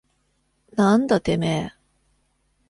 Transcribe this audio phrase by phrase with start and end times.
[0.73, 1.73] なんだてめえ。